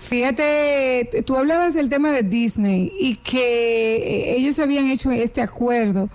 Fíjate, 0.00 1.10
tú 1.26 1.36
hablabas 1.36 1.74
del 1.74 1.90
tema 1.90 2.10
de 2.10 2.22
Disney 2.22 2.90
y 2.98 3.16
que 3.16 3.96
eh, 3.96 4.36
ellos 4.38 4.58
habían 4.58 4.88
hecho 4.88 5.10
este 5.10 5.42
acuerdo 5.42 6.08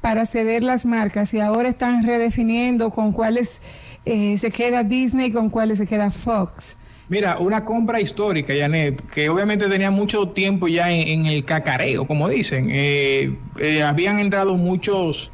para 0.00 0.24
ceder 0.26 0.62
las 0.62 0.86
marcas 0.86 1.34
y 1.34 1.40
ahora 1.40 1.68
están 1.68 2.06
redefiniendo 2.06 2.90
con 2.90 3.10
cuáles 3.10 3.60
eh, 4.04 4.36
se 4.38 4.52
queda 4.52 4.84
Disney 4.84 5.26
y 5.26 5.32
con 5.32 5.50
cuáles 5.50 5.78
se 5.78 5.88
queda 5.88 6.10
Fox. 6.10 6.76
Mira, 7.08 7.38
una 7.38 7.64
compra 7.64 8.00
histórica, 8.00 8.54
Janet, 8.56 9.02
que 9.10 9.28
obviamente 9.28 9.68
tenía 9.68 9.90
mucho 9.90 10.28
tiempo 10.28 10.68
ya 10.68 10.92
en, 10.92 11.26
el 11.26 11.44
cacareo, 11.44 12.06
como 12.06 12.28
dicen. 12.28 12.68
Eh, 12.70 13.36
habían 13.84 14.20
entrado 14.20 14.54
muchos, 14.54 15.32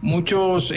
muchos 0.00 0.72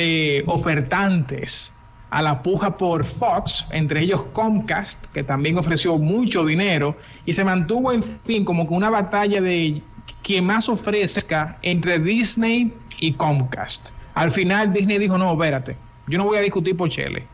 ofertantes 0.46 1.72
a 2.16 2.22
la 2.22 2.42
puja 2.42 2.78
por 2.78 3.04
Fox, 3.04 3.66
entre 3.72 4.00
ellos 4.00 4.24
Comcast, 4.32 5.08
que 5.08 5.22
también 5.22 5.58
ofreció 5.58 5.98
mucho 5.98 6.46
dinero, 6.46 6.96
y 7.26 7.34
se 7.34 7.44
mantuvo, 7.44 7.92
en 7.92 8.02
fin, 8.02 8.46
como 8.46 8.66
que 8.66 8.74
una 8.74 8.90
batalla 8.90 9.42
de 9.42 9.82
quien 10.24 10.46
más 10.46 10.70
ofrezca 10.70 11.58
entre 11.62 12.00
Disney 12.00 12.72
y 13.02 13.12
Comcast. 13.12 13.90
Al 14.14 14.32
final 14.32 14.72
Disney 14.72 14.98
dijo, 14.98 15.18
no, 15.18 15.34
espérate, 15.34 15.76
yo 16.08 16.18
no 16.18 16.24
voy 16.24 16.38
a 16.38 16.42
discutir 16.42 16.78
por 16.78 16.88
Chile. 16.90 17.26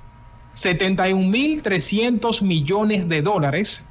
71.300 0.56 2.42
millones 2.42 3.08
de 3.08 3.22
dólares, 3.22 3.84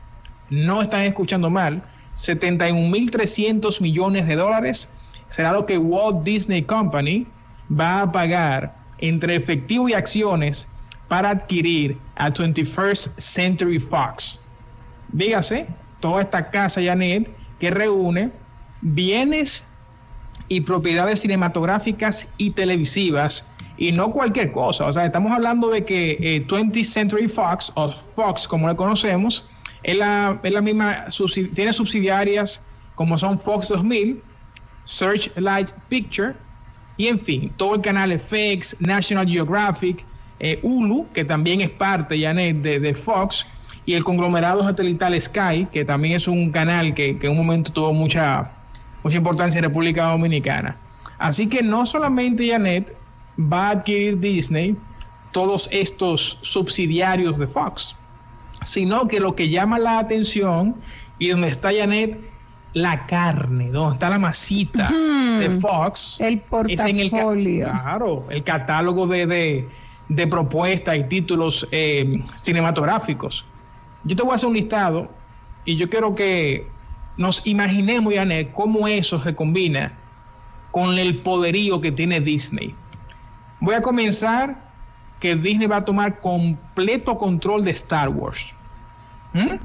no 0.51 0.83
están 0.83 1.03
escuchando 1.03 1.51
mal, 1.51 1.85
71.300 2.19 3.81
millones 3.81 4.27
de 4.27 4.35
dólares 4.35 4.89
será 5.29 5.53
lo 5.53 5.67
que 5.67 5.79
Walt 5.79 6.25
Disney 6.25 6.63
Company 6.63 7.29
va 7.71 8.03
a 8.03 8.11
pagar 8.11 8.75
entre 8.99 9.37
efectivo 9.37 9.89
y 9.89 9.93
acciones 9.93 10.67
para 11.11 11.31
adquirir 11.31 11.99
a 12.15 12.31
21st 12.31 13.19
Century 13.19 13.81
Fox. 13.81 14.39
Dígase, 15.09 15.67
toda 15.99 16.21
esta 16.21 16.51
casa, 16.53 16.81
Janet, 16.81 17.29
que 17.59 17.69
reúne 17.69 18.31
bienes 18.81 19.65
y 20.47 20.61
propiedades 20.61 21.21
cinematográficas 21.23 22.33
y 22.39 22.51
televisivas 22.51 23.49
y 23.77 23.91
no 23.91 24.13
cualquier 24.13 24.53
cosa. 24.53 24.87
O 24.87 24.93
sea, 24.93 25.05
estamos 25.05 25.33
hablando 25.33 25.69
de 25.69 25.85
que 25.85 26.47
20th 26.47 26.77
eh, 26.77 26.85
Century 26.85 27.27
Fox, 27.27 27.73
o 27.75 27.91
Fox 27.91 28.47
como 28.47 28.69
le 28.69 28.77
conocemos, 28.77 29.45
es 29.83 29.99
la, 29.99 30.39
es 30.41 30.53
la 30.53 30.61
misma, 30.61 31.07
tiene 31.53 31.73
subsidiarias 31.73 32.63
como 32.95 33.19
son 33.19 33.37
Fox 33.37 33.69
2000, 33.71 34.23
Searchlight 34.85 35.73
Picture, 35.89 36.35
y 36.97 37.09
en 37.09 37.19
fin, 37.19 37.53
todo 37.57 37.75
el 37.75 37.81
canal 37.81 38.17
FX, 38.17 38.81
National 38.81 39.29
Geographic, 39.29 40.05
eh, 40.41 40.59
Hulu, 40.63 41.07
que 41.13 41.25
también 41.25 41.61
es 41.61 41.71
parte, 41.71 42.21
Janet, 42.21 42.57
de, 42.57 42.81
de, 42.81 42.95
Fox, 42.95 43.47
y 43.87 43.95
el 43.95 44.05
conglomerado 44.05 44.63
satelital 44.63 45.19
Sky, 45.21 45.67
que 45.73 45.85
también 45.85 46.17
es 46.17 46.27
un 46.27 46.51
canal 46.51 46.95
que, 46.95 47.19
que 47.19 47.27
en 47.27 47.33
un 47.33 47.39
momento 47.39 47.73
tuvo 47.73 47.93
mucha, 47.93 48.51
mucha 49.03 49.17
importancia 49.17 49.59
en 49.59 49.65
República 49.65 50.07
Dominicana. 50.07 50.77
Así 51.19 51.49
que 51.49 51.63
no 51.63 51.85
solamente 51.85 52.49
Janet 52.49 52.97
va 53.39 53.69
a 53.69 53.71
adquirir 53.71 54.19
Disney 54.19 54.77
todos 55.33 55.69
estos 55.71 56.39
subsidiarios 56.41 57.39
de 57.39 57.47
Fox, 57.47 57.95
sino 58.65 59.07
que 59.07 59.21
lo 59.21 59.35
que 59.35 59.49
llama 59.49 59.79
la 59.79 59.99
atención 59.99 60.75
y 61.19 61.29
donde 61.29 61.49
está 61.49 61.71
Janet 61.73 62.19
la 62.73 63.07
carne, 63.07 63.71
donde 63.71 63.95
está 63.95 64.11
la 64.11 64.19
masita 64.19 64.91
de 65.39 65.51
Fox, 65.51 66.17
el 66.21 66.39
portafolio. 66.41 67.67
claro, 67.67 68.27
el 68.31 68.45
catálogo 68.45 69.07
de, 69.07 69.27
de 69.27 69.69
propuestas 70.27 70.97
y 70.97 71.05
títulos 71.05 71.67
eh, 71.71 72.23
cinematográficos. 72.35 73.45
Yo 74.05 74.17
te 74.17 74.23
voy 74.23 74.33
a 74.33 74.35
hacer 74.35 74.49
un 74.49 74.55
listado 74.55 75.09
y 75.65 75.77
yo 75.77 75.89
quiero 75.89 76.15
que 76.15 76.67
nos 77.17 77.47
imaginemos, 77.47 78.15
Janet, 78.15 78.51
cómo 78.53 78.89
eso 78.89 79.23
se 79.23 79.35
combina 79.35 79.93
con 80.71 80.99
el 80.99 81.19
poderío 81.19 81.81
que 81.81 81.93
tiene 81.93 82.21
Disney. 82.21 82.75
Voy 83.61 83.75
a 83.75 83.83
comenzar 83.83 84.57
que 85.21 85.37
Disney 85.37 85.67
va 85.67 85.77
a 85.77 85.85
tomar 85.85 86.19
completo 86.21 87.19
control 87.19 87.65
de 87.65 87.73
Star 87.73 88.09
Wars. 88.09 88.55
¿Mm? 89.35 89.57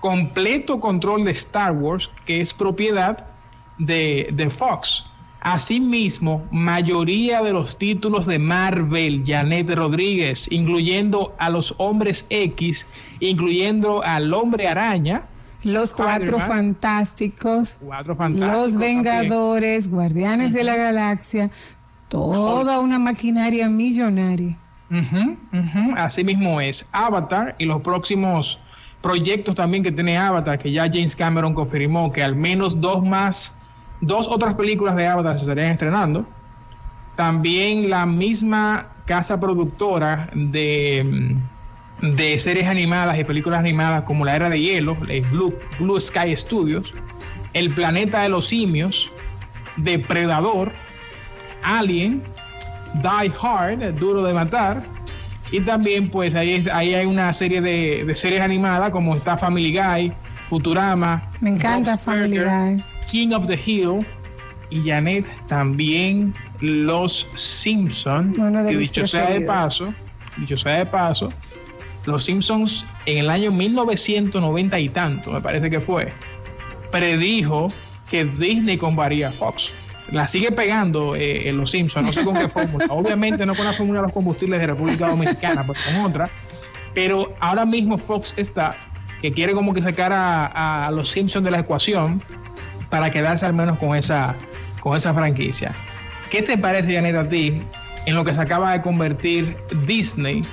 Completo 0.00 0.80
control 0.80 1.24
de 1.24 1.32
Star 1.32 1.72
Wars, 1.72 2.10
que 2.24 2.40
es 2.40 2.54
propiedad 2.54 3.26
de, 3.78 4.28
de 4.32 4.50
Fox. 4.50 5.06
Asimismo, 5.44 6.42
mayoría 6.50 7.42
de 7.42 7.52
los 7.52 7.76
títulos 7.76 8.24
de 8.24 8.38
Marvel, 8.38 9.24
Janet 9.26 9.74
Rodríguez, 9.74 10.50
incluyendo 10.50 11.34
a 11.38 11.50
los 11.50 11.74
hombres 11.76 12.24
X, 12.30 12.86
incluyendo 13.20 14.02
al 14.02 14.32
hombre 14.32 14.68
araña. 14.68 15.20
Los 15.62 15.92
cuatro 15.92 16.40
fantásticos, 16.40 17.78
los 18.30 18.78
Vengadores, 18.78 19.90
Guardianes 19.90 20.54
de 20.54 20.64
la 20.64 20.76
Galaxia, 20.76 21.50
toda 22.08 22.80
una 22.80 22.98
maquinaria 22.98 23.68
millonaria. 23.68 24.56
Asimismo 25.96 26.62
es 26.62 26.88
Avatar 26.92 27.54
y 27.58 27.66
los 27.66 27.82
próximos 27.82 28.60
proyectos 29.02 29.54
también 29.56 29.82
que 29.82 29.92
tiene 29.92 30.16
Avatar, 30.16 30.58
que 30.58 30.72
ya 30.72 30.84
James 30.90 31.14
Cameron 31.14 31.52
confirmó 31.52 32.10
que 32.10 32.22
al 32.22 32.34
menos 32.34 32.80
dos 32.80 33.04
más 33.04 33.60
Dos 34.06 34.28
otras 34.28 34.54
películas 34.54 34.96
de 34.96 35.06
Avatar 35.06 35.36
se 35.36 35.44
estarían 35.44 35.70
estrenando. 35.70 36.26
También 37.16 37.88
la 37.88 38.06
misma 38.06 38.86
casa 39.06 39.40
productora 39.40 40.28
de, 40.34 41.36
de 42.02 42.38
series 42.38 42.66
animadas 42.66 43.18
y 43.18 43.24
películas 43.24 43.60
animadas 43.60 44.04
como 44.04 44.24
La 44.24 44.36
Era 44.36 44.50
de 44.50 44.60
Hielo, 44.60 44.96
Blue, 45.30 45.54
Blue 45.78 46.00
Sky 46.00 46.36
Studios, 46.36 46.92
El 47.52 47.72
Planeta 47.72 48.22
de 48.22 48.28
los 48.28 48.48
Simios, 48.48 49.10
Depredador, 49.76 50.72
Alien, 51.62 52.22
Die 52.94 53.32
Hard, 53.40 53.94
Duro 53.94 54.22
de 54.22 54.34
Matar, 54.34 54.82
y 55.50 55.60
también 55.60 56.08
pues 56.08 56.34
ahí, 56.34 56.66
ahí 56.72 56.94
hay 56.94 57.06
una 57.06 57.32
serie 57.32 57.60
de, 57.60 58.04
de, 58.04 58.14
series 58.14 58.42
animadas 58.42 58.90
como 58.90 59.14
está 59.14 59.36
Family 59.36 59.76
Guy, 59.76 60.12
Futurama. 60.48 61.22
Me 61.40 61.50
encanta 61.50 61.96
Family 61.96 62.38
Guy. 62.38 62.84
King 63.10 63.32
of 63.32 63.46
the 63.46 63.58
Hill 63.64 64.06
y 64.70 64.88
Janet 64.88 65.26
también 65.46 66.32
Los 66.60 67.28
Simpsons. 67.34 68.36
que 68.36 68.76
dicho 68.76 69.06
sea 69.06 69.30
de 69.30 69.42
paso, 69.42 69.92
dicho 70.36 70.56
sea 70.56 70.78
de 70.78 70.86
paso, 70.86 71.32
Los 72.06 72.24
Simpsons 72.24 72.86
en 73.06 73.18
el 73.18 73.30
año 73.30 73.50
1990 73.52 74.78
y 74.80 74.88
tanto, 74.88 75.30
me 75.32 75.40
parece 75.40 75.70
que 75.70 75.80
fue, 75.80 76.08
predijo 76.90 77.72
que 78.10 78.24
Disney 78.24 78.76
compraría 78.76 79.30
Fox. 79.30 79.72
La 80.10 80.26
sigue 80.26 80.52
pegando 80.52 81.16
eh, 81.16 81.48
en 81.48 81.56
Los 81.56 81.70
Simpsons, 81.70 82.06
no 82.06 82.12
sé 82.12 82.24
con 82.24 82.36
qué 82.36 82.48
fórmula. 82.48 82.86
Obviamente 82.90 83.46
no 83.46 83.54
con 83.54 83.64
la 83.64 83.72
fórmula 83.72 84.00
de 84.00 84.02
los 84.02 84.12
combustibles 84.12 84.60
de 84.60 84.66
República 84.66 85.08
Dominicana, 85.08 85.64
pero 85.66 85.80
con 85.86 86.04
otra. 86.04 86.28
Pero 86.92 87.34
ahora 87.40 87.64
mismo 87.64 87.96
Fox 87.96 88.34
está 88.36 88.76
que 89.22 89.32
quiere 89.32 89.54
como 89.54 89.72
que 89.72 89.80
sacar 89.80 90.12
a, 90.12 90.86
a 90.86 90.90
los 90.90 91.10
Simpsons 91.10 91.44
de 91.44 91.50
la 91.50 91.60
ecuación 91.60 92.20
para 92.94 93.10
quedarse 93.10 93.44
al 93.44 93.54
menos 93.54 93.76
con 93.76 93.96
esa, 93.96 94.36
con 94.78 94.96
esa 94.96 95.12
franquicia. 95.12 95.74
¿Qué 96.30 96.42
te 96.42 96.56
parece, 96.56 96.94
Janet, 96.94 97.16
a 97.16 97.28
ti 97.28 97.52
en 98.06 98.14
lo 98.14 98.24
que 98.24 98.32
se 98.32 98.40
acaba 98.40 98.70
de 98.70 98.82
convertir 98.82 99.56
Disney? 99.84 100.44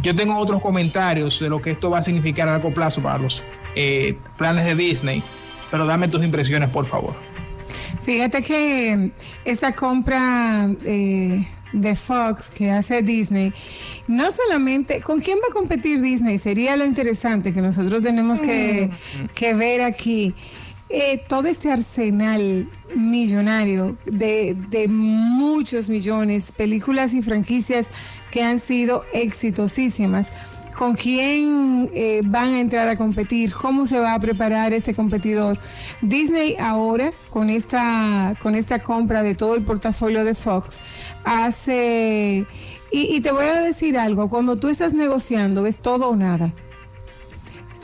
Yo 0.00 0.16
tengo 0.16 0.34
otros 0.38 0.62
comentarios 0.62 1.38
de 1.40 1.50
lo 1.50 1.60
que 1.60 1.72
esto 1.72 1.90
va 1.90 1.98
a 1.98 2.02
significar 2.02 2.48
a 2.48 2.52
largo 2.52 2.72
plazo 2.72 3.02
para 3.02 3.18
los 3.18 3.44
eh, 3.74 4.16
planes 4.38 4.64
de 4.64 4.76
Disney, 4.76 5.22
pero 5.70 5.84
dame 5.84 6.08
tus 6.08 6.24
impresiones, 6.24 6.70
por 6.70 6.86
favor. 6.86 7.14
Fíjate 8.02 8.42
que 8.42 9.10
esa 9.44 9.72
compra 9.72 10.70
eh, 10.86 11.46
de 11.74 11.94
Fox 11.94 12.48
que 12.48 12.70
hace 12.70 13.02
Disney, 13.02 13.52
no 14.08 14.30
solamente, 14.30 15.02
¿con 15.02 15.20
quién 15.20 15.36
va 15.36 15.48
a 15.50 15.52
competir 15.52 16.00
Disney? 16.00 16.38
Sería 16.38 16.76
lo 16.76 16.86
interesante 16.86 17.52
que 17.52 17.60
nosotros 17.60 18.00
tenemos 18.00 18.40
que, 18.40 18.88
mm. 18.88 19.26
que 19.34 19.52
ver 19.52 19.82
aquí. 19.82 20.34
Eh, 20.96 21.20
todo 21.26 21.48
este 21.48 21.72
arsenal 21.72 22.68
millonario 22.94 23.96
de, 24.06 24.86
muchos 24.88 25.90
millones, 25.90 26.52
películas 26.52 27.14
y 27.14 27.22
franquicias 27.22 27.90
que 28.30 28.44
han 28.44 28.60
sido 28.60 29.02
exitosísimas. 29.12 30.30
¿Con 30.78 30.94
quién 30.94 31.90
eh, 31.94 32.20
van 32.24 32.54
a 32.54 32.60
entrar 32.60 32.88
a 32.88 32.96
competir? 32.96 33.52
¿Cómo 33.52 33.86
se 33.86 33.98
va 33.98 34.14
a 34.14 34.20
preparar 34.20 34.72
este 34.72 34.94
competidor? 34.94 35.58
Disney 36.00 36.54
ahora, 36.60 37.10
con 37.30 37.50
esta, 37.50 38.36
con 38.40 38.54
esta 38.54 38.78
compra 38.78 39.24
de 39.24 39.34
todo 39.34 39.56
el 39.56 39.64
portafolio 39.64 40.24
de 40.24 40.34
Fox, 40.34 40.78
hace... 41.24 42.46
Y, 42.92 43.16
y 43.16 43.20
te 43.20 43.32
voy 43.32 43.46
a 43.46 43.62
decir 43.62 43.98
algo, 43.98 44.28
cuando 44.28 44.54
tú 44.54 44.68
estás 44.68 44.94
negociando 44.94 45.66
es 45.66 45.76
todo 45.76 46.10
o 46.10 46.14
nada. 46.14 46.52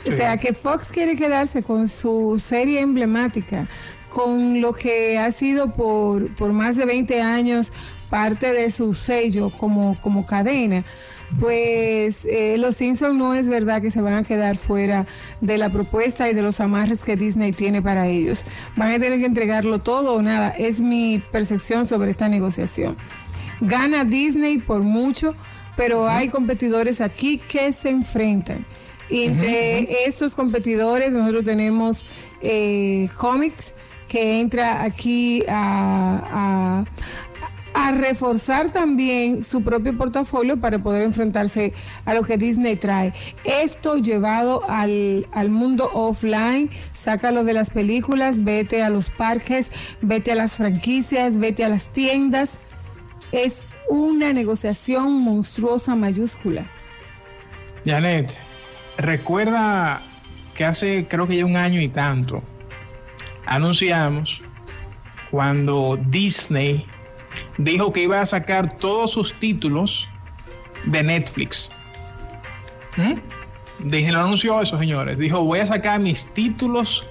O 0.07 0.11
sea, 0.11 0.37
que 0.37 0.53
Fox 0.53 0.91
quiere 0.91 1.15
quedarse 1.15 1.61
con 1.61 1.87
su 1.87 2.41
serie 2.43 2.81
emblemática, 2.81 3.67
con 4.09 4.59
lo 4.59 4.73
que 4.73 5.19
ha 5.19 5.31
sido 5.31 5.73
por, 5.73 6.33
por 6.35 6.53
más 6.53 6.75
de 6.75 6.85
20 6.85 7.21
años 7.21 7.71
parte 8.09 8.51
de 8.53 8.69
su 8.69 8.93
sello 8.93 9.49
como, 9.49 9.97
como 10.01 10.25
cadena. 10.25 10.83
pues 11.39 12.25
eh, 12.25 12.57
los 12.57 12.75
Simpsons 12.75 13.15
no 13.15 13.33
es 13.33 13.47
verdad 13.47 13.81
que 13.81 13.89
se 13.89 14.01
van 14.01 14.15
a 14.15 14.23
quedar 14.23 14.57
fuera 14.57 15.05
de 15.39 15.57
la 15.57 15.69
propuesta 15.69 16.29
y 16.29 16.33
de 16.33 16.41
los 16.41 16.59
amarres 16.59 17.03
que 17.03 17.15
Disney 17.15 17.53
tiene 17.53 17.81
para 17.81 18.07
ellos. 18.07 18.45
Van 18.75 18.91
a 18.91 18.99
tener 18.99 19.17
que 19.19 19.25
entregarlo 19.25 19.79
todo 19.79 20.15
o 20.15 20.21
nada. 20.21 20.49
Es 20.49 20.81
mi 20.81 21.23
percepción 21.31 21.85
sobre 21.85 22.11
esta 22.11 22.27
negociación. 22.27 22.97
Gana 23.61 24.03
Disney 24.03 24.57
por 24.57 24.81
mucho, 24.81 25.33
pero 25.77 26.09
hay 26.09 26.27
competidores 26.27 26.99
aquí 26.99 27.37
que 27.37 27.71
se 27.71 27.89
enfrentan. 27.89 28.65
Y 29.11 29.25
entre 29.25 30.07
esos 30.07 30.33
competidores 30.33 31.13
nosotros 31.13 31.43
tenemos 31.43 32.05
eh, 32.41 33.09
Comics, 33.17 33.75
que 34.07 34.39
entra 34.39 34.83
aquí 34.83 35.43
a, 35.47 36.83
a 37.73 37.91
reforzar 37.91 38.71
también 38.71 39.43
su 39.43 39.63
propio 39.63 39.97
portafolio 39.97 40.57
para 40.57 40.79
poder 40.79 41.03
enfrentarse 41.03 41.73
a 42.05 42.13
lo 42.13 42.23
que 42.23 42.37
Disney 42.37 42.75
trae. 42.75 43.13
Esto 43.43 43.97
llevado 43.97 44.61
al, 44.69 45.25
al, 45.33 45.49
mundo 45.49 45.89
offline, 45.93 46.69
sácalo 46.93 47.43
de 47.43 47.53
las 47.53 47.69
películas, 47.69 48.43
vete 48.43 48.83
a 48.83 48.89
los 48.89 49.09
parques, 49.09 49.71
vete 50.01 50.31
a 50.31 50.35
las 50.35 50.57
franquicias, 50.57 51.37
vete 51.37 51.63
a 51.63 51.69
las 51.69 51.89
tiendas. 51.89 52.61
Es 53.31 53.65
una 53.89 54.33
negociación 54.33 55.21
monstruosa 55.21 55.95
mayúscula. 55.95 56.65
Janet, 57.85 58.37
recuerda 58.97 60.01
que 60.55 60.65
hace 60.65 61.07
creo 61.07 61.27
que 61.27 61.37
ya 61.37 61.45
un 61.45 61.55
año 61.55 61.81
y 61.81 61.87
tanto 61.87 62.43
anunciamos 63.45 64.41
cuando 65.29 65.97
Disney 66.07 66.85
dijo 67.57 67.91
que 67.93 68.03
iba 68.03 68.21
a 68.21 68.25
sacar 68.25 68.77
todos 68.77 69.11
sus 69.11 69.33
títulos 69.39 70.07
de 70.85 71.03
Netflix. 71.03 71.69
¿Mm? 72.97 73.89
Dije, 73.89 74.11
lo 74.11 74.19
anunció 74.19 74.61
eso, 74.61 74.77
señores. 74.77 75.17
Dijo, 75.17 75.41
voy 75.43 75.59
a 75.59 75.65
sacar 75.65 75.99
mis 75.99 76.33
títulos, 76.33 77.07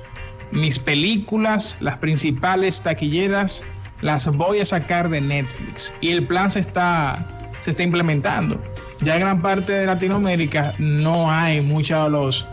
mis 0.53 0.79
películas, 0.79 1.79
las 1.81 1.97
principales 1.99 2.83
taquilleras, 2.83 3.63
las 4.03 4.29
voy 4.29 4.61
a 4.61 4.65
sacar 4.65 5.09
de 5.09 5.21
Netflix. 5.21 5.93
Y 6.01 6.11
el 6.11 6.27
plan 6.27 6.51
se 6.51 6.61
está, 6.61 7.19
se 7.61 7.71
está 7.71 7.83
implementando. 7.83 8.61
Ya 9.03 9.15
en 9.15 9.21
gran 9.21 9.43
parte 9.43 9.73
de 9.73 9.87
Latinoamérica 9.87 10.75
no 10.79 11.31
hay 11.31 11.61
muchas 11.61 12.11
de, 12.11 12.45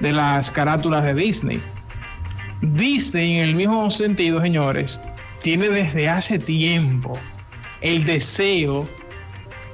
de 0.00 0.12
las 0.12 0.50
carátulas 0.50 1.04
de 1.04 1.14
Disney. 1.14 1.60
Disney, 2.60 3.38
en 3.38 3.48
el 3.48 3.54
mismo 3.54 3.90
sentido, 3.90 4.40
señores, 4.40 5.00
tiene 5.42 5.68
desde 5.68 6.08
hace 6.08 6.38
tiempo 6.38 7.18
el 7.80 8.04
deseo 8.04 8.86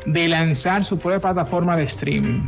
de 0.07 0.29
lanzar 0.29 0.85
su 0.85 0.99
propia 0.99 1.21
plataforma 1.21 1.77
de 1.77 1.83
streaming. 1.83 2.47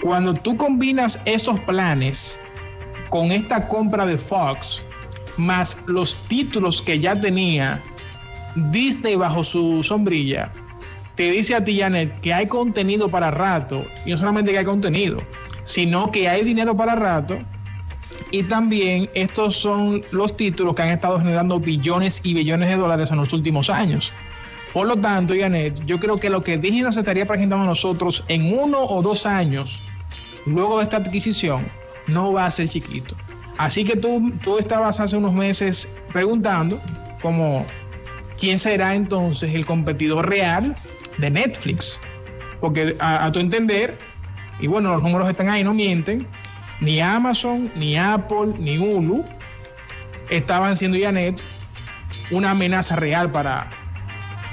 Cuando 0.00 0.34
tú 0.34 0.56
combinas 0.56 1.20
esos 1.24 1.58
planes 1.60 2.38
con 3.10 3.32
esta 3.32 3.66
compra 3.66 4.06
de 4.06 4.16
Fox, 4.16 4.84
más 5.38 5.82
los 5.86 6.16
títulos 6.28 6.80
que 6.80 6.98
ya 7.00 7.20
tenía 7.20 7.82
Disney 8.70 9.16
bajo 9.16 9.42
su 9.42 9.82
sombrilla, 9.82 10.52
te 11.16 11.30
dice 11.30 11.54
a 11.54 11.64
ti, 11.64 11.78
Janet, 11.80 12.20
que 12.20 12.32
hay 12.32 12.46
contenido 12.46 13.08
para 13.08 13.30
rato, 13.30 13.84
y 14.04 14.10
no 14.10 14.18
solamente 14.18 14.52
que 14.52 14.58
hay 14.58 14.64
contenido, 14.64 15.18
sino 15.64 16.12
que 16.12 16.28
hay 16.28 16.44
dinero 16.44 16.76
para 16.76 16.94
rato 16.94 17.38
y 18.30 18.42
también 18.44 19.08
estos 19.14 19.56
son 19.56 20.00
los 20.12 20.36
títulos 20.36 20.74
que 20.74 20.82
han 20.82 20.88
estado 20.90 21.18
generando 21.18 21.58
billones 21.60 22.20
y 22.24 22.34
billones 22.34 22.68
de 22.68 22.76
dólares 22.76 23.10
en 23.10 23.18
los 23.18 23.32
últimos 23.32 23.70
años. 23.70 24.12
Por 24.72 24.86
lo 24.86 24.96
tanto, 24.96 25.34
Janet, 25.38 25.86
yo 25.86 25.98
creo 25.98 26.18
que 26.18 26.28
lo 26.28 26.42
que 26.42 26.58
Disney 26.58 26.82
nos 26.82 26.96
estaría 26.96 27.26
presentando 27.26 27.64
a 27.64 27.68
nosotros 27.68 28.24
en 28.28 28.58
uno 28.58 28.78
o 28.82 29.00
dos 29.00 29.26
años, 29.26 29.80
luego 30.44 30.78
de 30.78 30.84
esta 30.84 30.98
adquisición, 30.98 31.64
no 32.06 32.32
va 32.32 32.46
a 32.46 32.50
ser 32.50 32.68
chiquito. 32.68 33.14
Así 33.58 33.84
que 33.84 33.96
tú, 33.96 34.32
tú 34.44 34.58
estabas 34.58 35.00
hace 35.00 35.16
unos 35.16 35.32
meses 35.32 35.88
preguntando 36.12 36.78
como 37.22 37.64
quién 38.38 38.58
será 38.58 38.94
entonces 38.94 39.54
el 39.54 39.64
competidor 39.64 40.28
real 40.28 40.74
de 41.18 41.30
Netflix. 41.30 42.00
Porque 42.60 42.94
a, 42.98 43.26
a 43.26 43.32
tu 43.32 43.38
entender, 43.38 43.96
y 44.60 44.66
bueno, 44.66 44.92
los 44.92 45.02
números 45.02 45.28
están 45.28 45.48
ahí, 45.48 45.62
no 45.62 45.74
mienten, 45.74 46.26
ni 46.80 47.00
Amazon, 47.00 47.70
ni 47.76 47.96
Apple, 47.96 48.54
ni 48.58 48.78
Hulu 48.78 49.24
estaban 50.30 50.76
siendo 50.76 50.98
Janet 50.98 51.40
una 52.30 52.50
amenaza 52.50 52.96
real 52.96 53.30
para, 53.30 53.66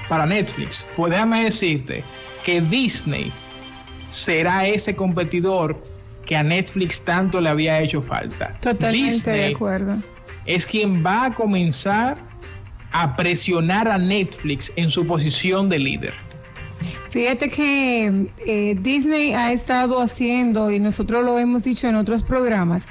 para 0.08 0.26
Netflix. 0.26 0.86
Pues 0.96 1.12
déjame 1.12 1.44
decirte 1.44 2.04
que 2.46 2.62
Disney 2.62 3.32
será 4.12 4.68
ese 4.68 4.96
competidor 4.96 5.82
que 6.26 6.36
a 6.36 6.44
Netflix 6.44 7.02
tanto 7.02 7.42
le 7.42 7.50
había 7.50 7.82
hecho 7.82 8.02
falta. 8.02 8.54
Totalmente 8.62 9.32
de 9.32 9.56
acuerdo. 9.56 9.96
Es 10.46 10.66
quien 10.66 11.06
va 11.06 11.26
a 11.26 11.34
comenzar 11.34 12.18
a 12.92 13.16
presionar 13.16 13.88
a 13.88 13.98
Netflix 13.98 14.72
en 14.76 14.88
su 14.88 15.06
posición 15.08 15.68
de 15.68 15.80
líder. 15.80 16.14
Fíjate 17.14 17.48
que 17.52 18.26
eh, 18.48 18.76
Disney 18.82 19.34
ha 19.34 19.52
estado 19.52 20.02
haciendo, 20.02 20.72
y 20.72 20.80
nosotros 20.80 21.24
lo 21.24 21.38
hemos 21.38 21.64
dicho 21.64 21.88
en 21.88 21.94
otros 21.94 22.24
programas, 22.24 22.88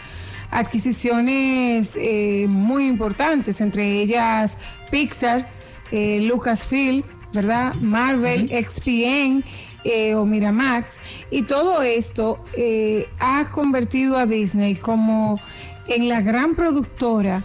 adquisiciones 0.52 1.98
eh, 2.00 2.46
muy 2.48 2.86
importantes, 2.86 3.60
entre 3.60 4.00
ellas 4.00 4.58
Pixar, 4.92 5.44
eh, 5.90 6.20
Lucasfilm, 6.22 7.02
¿verdad? 7.32 7.74
Marvel, 7.80 8.48
XPN 8.48 9.42
o 10.14 10.24
Miramax, 10.24 11.00
y 11.32 11.42
todo 11.42 11.82
esto 11.82 12.38
ha 13.18 13.50
convertido 13.50 14.18
a 14.18 14.26
Disney 14.26 14.76
como 14.76 15.40
en 15.88 16.08
la 16.08 16.20
gran 16.20 16.54
productora 16.54 17.42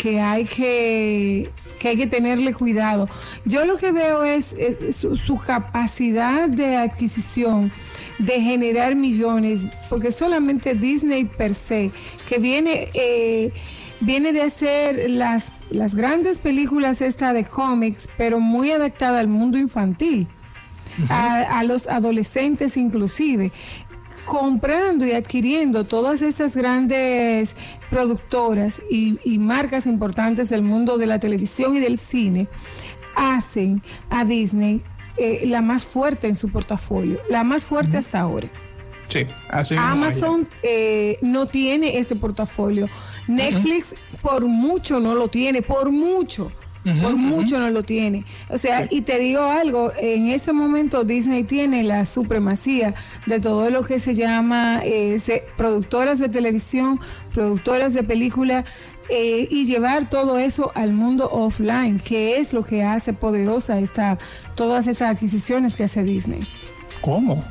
que 0.00 0.20
hay 0.20 0.44
que, 0.44 1.50
que 1.78 1.88
hay 1.88 1.96
que 1.96 2.06
tenerle 2.06 2.54
cuidado. 2.54 3.08
Yo 3.44 3.64
lo 3.64 3.76
que 3.76 3.92
veo 3.92 4.24
es, 4.24 4.56
su, 4.90 5.38
capacidad 5.38 6.48
de 6.48 6.76
adquisición, 6.76 7.72
de 8.18 8.40
generar 8.40 8.94
millones, 8.94 9.66
porque 9.88 10.10
solamente 10.10 10.74
Disney 10.74 11.24
per 11.24 11.54
se, 11.54 11.90
que 12.28 12.38
viene, 12.38 12.88
eh, 12.94 13.52
viene 14.00 14.32
de 14.32 14.42
hacer 14.42 15.10
las, 15.10 15.52
las 15.70 15.94
grandes 15.94 16.38
películas 16.38 17.00
esta 17.00 17.32
de 17.32 17.44
cómics, 17.44 18.08
pero 18.16 18.40
muy 18.40 18.70
adaptada 18.70 19.20
al 19.20 19.28
mundo 19.28 19.58
infantil. 19.58 20.26
a, 21.08 21.58
a, 21.58 21.64
los 21.64 21.88
adolescentes 21.88 22.76
inclusive 22.76 23.50
comprando 24.24 25.06
y 25.06 25.12
adquiriendo 25.12 25.84
todas 25.84 26.22
esas 26.22 26.56
grandes 26.56 27.56
productoras 27.90 28.82
y, 28.90 29.18
marcas 29.38 29.86
importantes 29.86 30.48
del 30.48 30.62
mundo 30.62 30.98
de 30.98 31.06
la 31.06 31.18
televisión 31.18 31.76
y 31.76 31.80
del 31.80 31.98
cine, 31.98 32.48
hacen 33.14 33.82
a 34.10 34.24
Disney 34.24 34.80
eh, 35.16 35.44
la 35.46 35.60
más 35.60 35.84
fuerte 35.84 36.28
en 36.28 36.34
su 36.34 36.50
portafolio, 36.50 37.18
la 37.28 37.44
más 37.44 37.66
fuerte 37.66 37.98
hasta 37.98 38.20
ahora. 38.20 38.48
Sí, 39.08 39.26
Amazon 39.76 40.48
eh, 40.62 41.18
no 41.20 41.44
tiene 41.44 41.98
este 41.98 42.16
portafolio. 42.16 42.88
Netflix 43.28 43.94
por 44.22 44.46
mucho 44.46 45.00
no 45.00 45.14
lo 45.14 45.28
tiene, 45.28 45.60
por 45.60 45.90
mucho 45.90 46.50
por 46.84 47.16
mucho 47.16 47.58
no 47.58 47.70
lo 47.70 47.82
tiene. 47.82 48.24
O 48.48 48.58
sea, 48.58 48.86
y 48.90 49.02
te 49.02 49.18
digo 49.18 49.42
algo, 49.42 49.92
en 49.98 50.28
este 50.28 50.52
momento 50.52 51.04
Disney 51.04 51.44
tiene 51.44 51.84
la 51.84 52.04
supremacía 52.04 52.94
de 53.26 53.38
todo 53.40 53.70
lo 53.70 53.84
que 53.84 53.98
se 53.98 54.14
llama 54.14 54.80
eh, 54.84 55.16
productoras 55.56 56.18
de 56.18 56.28
televisión, 56.28 56.98
productoras 57.32 57.94
de 57.94 58.02
película, 58.02 58.64
eh, 59.10 59.46
y 59.50 59.64
llevar 59.66 60.08
todo 60.08 60.38
eso 60.38 60.72
al 60.74 60.92
mundo 60.92 61.28
offline, 61.30 62.00
que 62.00 62.38
es 62.38 62.52
lo 62.54 62.64
que 62.64 62.82
hace 62.82 63.12
poderosa 63.12 63.78
esta, 63.78 64.18
todas 64.54 64.86
esas 64.86 65.16
adquisiciones 65.16 65.74
que 65.74 65.84
hace 65.84 66.02
Disney. 66.02 66.46
¿Cómo? 67.00 67.44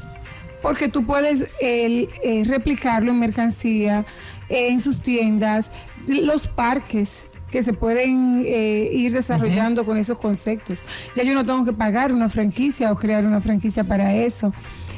Porque 0.62 0.90
tú 0.90 1.06
puedes 1.06 1.48
eh, 1.62 2.08
replicarlo 2.48 3.12
en 3.12 3.20
mercancía, 3.20 4.06
en 4.50 4.80
sus 4.80 5.02
tiendas, 5.02 5.72
los 6.08 6.48
parques 6.48 7.28
que 7.52 7.62
se 7.62 7.74
pueden 7.74 8.44
eh, 8.46 8.90
ir 8.92 9.12
desarrollando 9.12 9.86
con 9.86 9.98
esos 9.98 10.18
conceptos. 10.18 10.84
Ya 11.16 11.24
yo 11.24 11.34
no 11.34 11.44
tengo 11.44 11.66
que 11.66 11.74
pagar 11.74 12.14
una 12.14 12.30
franquicia 12.30 12.92
o 12.92 12.96
crear 12.96 13.26
una 13.26 13.42
franquicia 13.42 13.84
para 13.84 14.14
eso. 14.16 14.52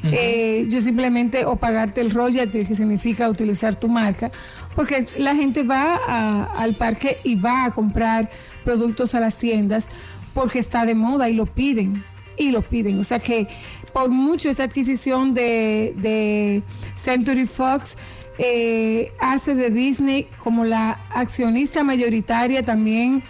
Eh, 0.04 0.66
yo 0.70 0.82
simplemente 0.82 1.46
o 1.46 1.56
pagarte 1.56 2.02
el 2.02 2.12
royalty, 2.12 2.66
que 2.66 2.76
significa 2.76 3.30
utilizar 3.30 3.76
tu 3.76 3.88
marca, 3.88 4.30
porque 4.76 5.06
la 5.18 5.34
gente 5.34 5.64
va 5.64 5.96
al 6.58 6.74
parque 6.74 7.18
y 7.24 7.36
va 7.36 7.66
a 7.66 7.72
comprar 7.72 8.30
productos 8.66 9.16
a 9.16 9.22
las 9.22 9.38
tiendas 9.38 9.90
porque 10.34 10.60
está 10.60 10.86
de 10.86 10.96
moda 10.96 11.30
y 11.30 11.34
lo 11.36 11.46
piden, 11.46 12.04
y 12.38 12.52
lo 12.52 12.62
piden. 12.62 13.00
O 13.00 13.04
sea 13.04 13.20
que 13.20 13.48
por 13.94 14.10
mucho 14.10 14.50
esta 14.50 14.64
adquisición 14.64 15.34
de, 15.34 15.94
de 15.98 16.64
Century 16.96 17.46
Fox, 17.46 17.98
eh, 18.38 19.12
hace 19.20 19.56
de 19.56 19.70
Disney 19.70 20.28
como 20.40 20.66
la 20.66 21.00
accionista 21.12 21.84
mayoritaria 21.84 22.63
también 22.63 23.24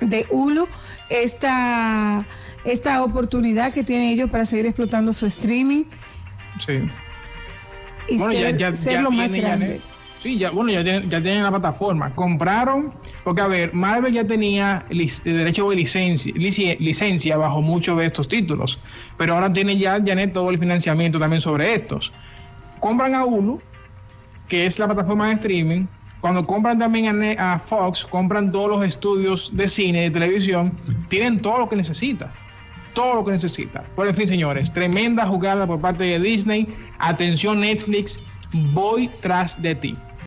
de 0.00 0.26
Hulu. 0.30 0.66
Esta, 1.08 2.24
esta 2.64 3.02
oportunidad 3.02 3.72
que 3.72 3.82
tienen 3.82 4.08
ellos 4.08 4.30
para 4.30 4.44
seguir 4.44 4.66
explotando 4.66 5.12
su 5.12 5.26
streaming. 5.26 5.84
Sí. 6.64 6.82
Y 8.08 8.18
ser, 8.18 8.56
ya, 8.56 8.72
ya, 8.72 9.00
lo 9.00 9.10
más 9.10 9.32
grande. 9.32 9.80
sí, 10.18 10.36
ya, 10.36 10.50
bueno, 10.50 10.70
ya 10.70 10.82
tienen, 10.82 11.08
ya 11.08 11.20
tienen 11.20 11.42
la 11.42 11.50
plataforma. 11.50 12.12
Compraron, 12.12 12.92
porque 13.24 13.40
a 13.40 13.46
ver, 13.46 13.72
Marvel 13.72 14.12
ya 14.12 14.24
tenía 14.24 14.84
derecho 15.24 15.70
de 15.70 15.76
licencia, 15.76 16.32
licencia 16.34 17.36
bajo 17.36 17.62
muchos 17.62 17.96
de 17.98 18.06
estos 18.06 18.28
títulos, 18.28 18.78
pero 19.16 19.34
ahora 19.34 19.52
tiene 19.52 19.78
ya 19.78 20.00
Janet 20.04 20.32
todo 20.32 20.50
el 20.50 20.58
financiamiento 20.58 21.18
también 21.18 21.40
sobre 21.40 21.74
estos. 21.74 22.12
Compran 22.80 23.14
a 23.14 23.24
Hulu, 23.24 23.60
que 24.50 24.66
es 24.66 24.78
la 24.78 24.86
plataforma 24.86 25.28
de 25.28 25.34
streaming, 25.34 25.86
cuando 26.20 26.44
compran 26.44 26.78
también 26.78 27.38
a, 27.38 27.58
Fox, 27.58 28.04
compran 28.04 28.52
todos 28.52 28.68
los 28.68 28.84
estudios 28.84 29.56
de 29.56 29.68
cine 29.68 30.00
y 30.00 30.02
de 30.02 30.10
televisión, 30.10 30.72
tienen 31.08 31.40
todo 31.40 31.60
lo 31.60 31.68
que 31.68 31.76
necesita. 31.76 32.30
Todo 32.92 33.14
lo 33.14 33.24
que 33.24 33.30
necesita. 33.30 33.82
Por 33.94 34.08
en 34.08 34.14
fin, 34.14 34.28
señores, 34.28 34.72
tremenda 34.72 35.24
jugada 35.24 35.66
por 35.66 35.80
parte 35.80 36.04
de 36.04 36.18
Disney. 36.18 36.66
Atención 36.98 37.60
Netflix, 37.60 38.20
voy 38.74 39.08
tras 39.20 39.62
de 39.62 39.76
ti. 39.76 39.94